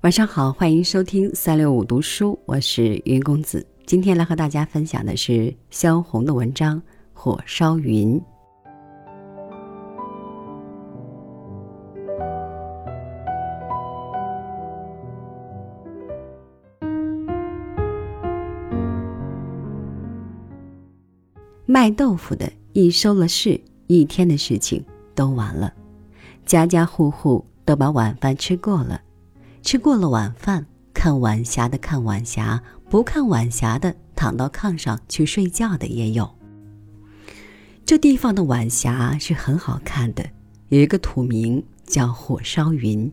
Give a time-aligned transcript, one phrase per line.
[0.00, 3.66] 晚上好，欢迎收听三六五读书，我是云公子。
[3.86, 6.76] 今天来和大家分享的是萧红的文章
[7.14, 8.20] 《火烧云》。
[21.66, 24.84] 卖豆腐的一收了市，一天的事情
[25.14, 25.72] 都完了，
[26.44, 29.00] 家家户户都把晚饭吃过了。
[29.62, 36.30] 吃过了晚饭，看晚霞的看晚霞，不看晚霞的躺到炕上去睡觉的也有。
[37.86, 40.22] 这地方的晚霞是很好看的，
[40.68, 43.10] 有一个土名叫火烧云。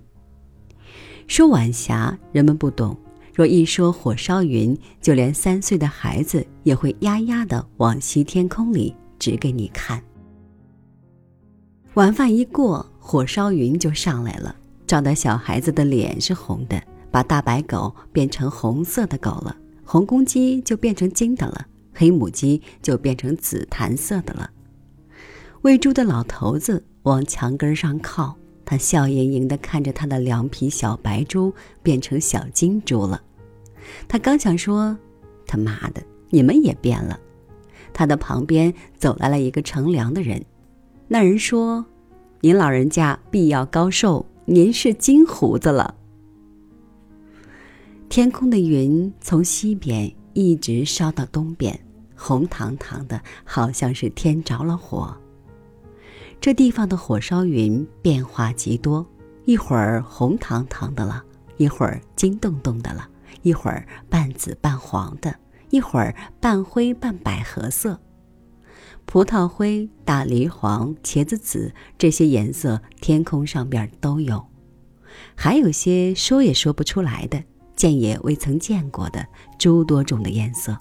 [1.25, 2.93] 说晚霞，人们不懂；
[3.33, 10.01] 若一说火烧云，就连三岁的孩子也会呀呀的往西天空里指给你看。
[11.93, 14.55] 晚饭一过，火烧云就上来了。
[14.85, 24.49] 照得小孩子的脸是红的，把大白狗变成红色的狗了，红公鸡就变成金的了，黑母鸡就变成紫檀色的了。
[25.61, 33.21] 喂猪的老头子往墙根上靠，他笑盈盈地看着他的两匹小白猪变成小金猪了。
[34.07, 34.97] 他刚想说
[35.47, 37.19] ：“他妈的，你们也变了。”
[37.93, 40.45] 他的旁边走来了一个乘凉的人，
[41.07, 41.85] 那人说
[42.41, 45.95] ：“您老人家必要高寿。”您是金胡子了。
[48.09, 51.79] 天空的云从西边一直烧到东边，
[52.17, 55.15] 红堂堂的，好像是天着了火。
[56.41, 59.05] 这地方的火烧云变化极多，
[59.45, 61.23] 一会儿红堂堂的了，
[61.57, 63.07] 一会儿金洞洞的了，
[63.43, 65.35] 一会儿半紫半黄的，
[65.69, 68.01] 一会儿半灰半百合色。
[69.05, 74.43] 葡萄灰、大梨黄、茄子紫这些颜色，天空上边都有；
[75.35, 77.43] 还有些说也说不出来的，
[77.75, 79.23] 见也未曾见过的
[79.59, 80.75] 诸多种的颜色。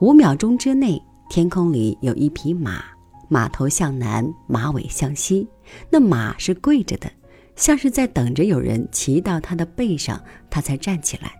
[0.00, 2.82] 五秒钟之内，天空里有一匹马，
[3.28, 5.46] 马头向南，马尾向西。
[5.90, 7.10] 那马是跪着的，
[7.56, 11.32] 像是在等着有人骑到它的背上，它才站起来。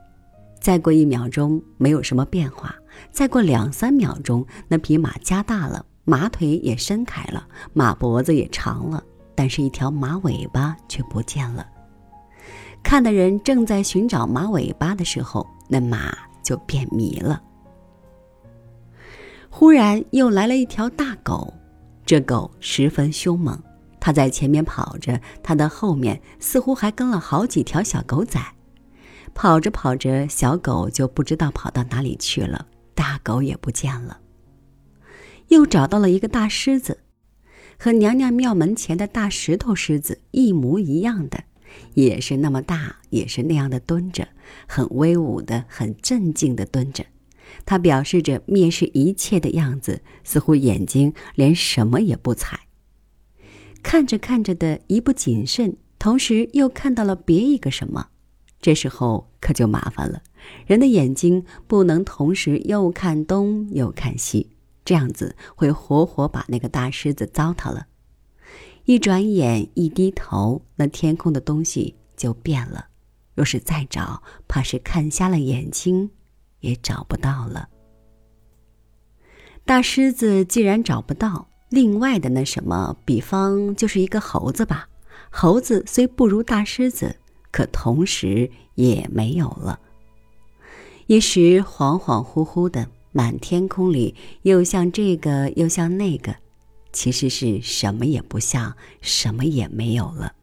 [0.61, 2.75] 再过一秒钟，没有什么变化。
[3.11, 9.03] 再过两三秒钟，那匹马加大了，马腿也伸开了，马脖子也长了，
[9.35, 11.67] 但是一条马尾巴却不见了。
[12.83, 17.41] 看的人正在寻找马尾巴的时候，那马就变迷了。
[19.49, 21.53] 忽然又来了一条大狗，
[22.09, 23.63] 这狗十分凶猛，
[24.01, 28.41] 它在前面跑着，它的后面似乎还跟了好几条小狗仔。
[29.35, 32.67] 跑着跑着，小狗就不知道跑到哪里去了。
[32.95, 34.21] 大狗也不见了。
[35.49, 37.01] 又找到了一个大狮子，
[37.79, 41.45] 和娘娘庙门前的大石头狮子一模一样的，
[41.93, 44.27] 也是那么大，也是那样的蹲着，
[44.67, 47.05] 很威武的，很镇静的蹲着。
[47.65, 52.61] 它表示着蔑视一切的样子，似乎眼睛连什么也不睬。
[53.83, 58.09] 看着看着的一不谨慎，同时又看到了别一个什么。
[58.61, 60.23] 这时候可就麻烦了，
[60.67, 64.51] 人的眼睛不能同时又看东又看西，
[64.85, 67.87] 这样子会活活把那个大狮子糟蹋了。
[68.85, 72.87] 一转眼，一低头，那天空的东西就变了。
[73.35, 76.11] 若是再找，怕是看瞎了眼睛，
[76.61, 77.69] 也找不到了。
[79.65, 84.89] 大狮子既然找不到，另外的那什么，比方就是一个猴子吧。
[85.31, 87.17] 猴子虽不如大狮子。
[87.51, 89.81] 可同时也没有了。
[91.07, 96.37] 一时恍恍惚惚的，满天空里又像这个又像那个，
[96.93, 100.35] 其实是什么也不像，什么也没有了。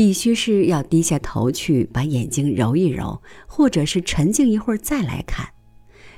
[0.00, 5.50] 必须是要低下头去，把眼睛揉一揉，或者是沉静一会儿再来看。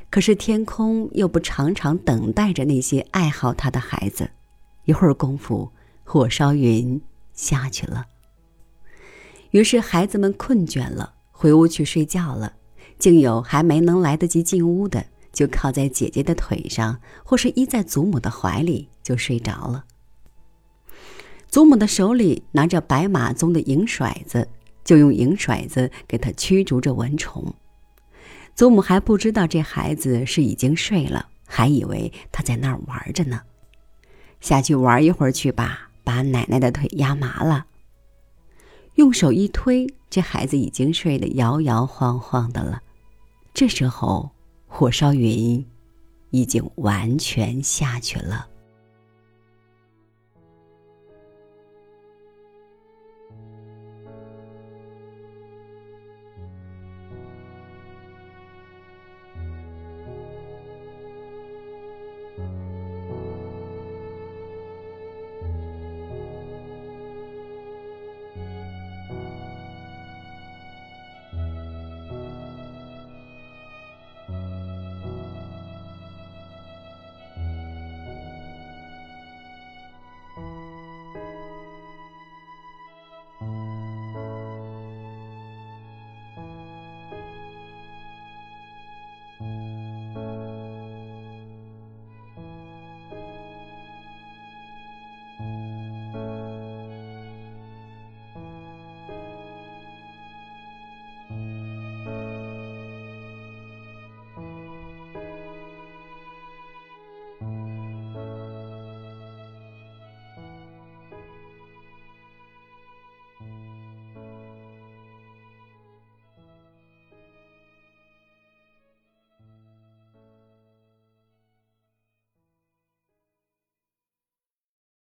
[0.09, 4.31] 可是天空又不常常等待着那些爱好它的孩子。
[4.85, 5.73] 一会儿功夫，
[6.05, 7.03] 火烧云
[7.33, 8.07] 下去了。
[9.51, 12.53] 于是孩子们困倦了，回屋去睡觉了。
[13.01, 19.87] 竟有还没能来得及进屋的，就靠在姐姐的腿上，或是依在祖母的怀里就睡着了。
[21.53, 24.49] 祖母的手里拿着白马鬃的银骰子，
[24.83, 27.55] 就用银骰子给他驱逐着蚊虫。
[28.55, 33.43] 祖母还不知道这孩子是已经睡了，还以为他在那儿玩着呢。
[34.41, 37.67] 下去玩一会儿去吧，把奶奶的腿压麻了。
[38.95, 42.81] 用手一推，这孩子已经睡得摇摇晃晃的了。
[43.53, 44.31] 这时候，
[44.67, 45.63] 火烧云
[46.31, 48.49] 已经完全下去了。